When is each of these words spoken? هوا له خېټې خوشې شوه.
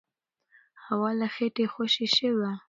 هوا 0.85 1.09
له 1.19 1.27
خېټې 1.33 1.65
خوشې 1.73 2.07
شوه. 2.17 2.51